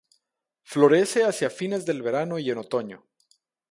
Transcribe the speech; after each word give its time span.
Florece 0.63 1.25
hacia 1.25 1.51
fines 1.51 1.85
del 1.85 2.01
verano 2.01 2.39
y 2.39 2.49
en 2.49 2.57
otoño. 2.57 3.05